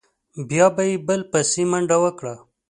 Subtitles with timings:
[0.49, 2.33] بیا به یې بل بسې منډه وکړه.